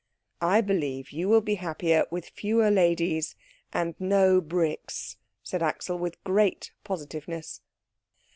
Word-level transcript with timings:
"I 0.41 0.61
believe 0.61 1.11
you 1.11 1.29
will 1.29 1.41
be 1.41 1.53
happier 1.61 2.07
with 2.09 2.29
fewer 2.29 2.71
ladies 2.71 3.35
and 3.71 3.93
no 3.99 4.41
bricks," 4.41 5.17
said 5.43 5.61
Axel 5.61 5.99
with 5.99 6.23
great 6.23 6.71
positiveness. 6.83 7.61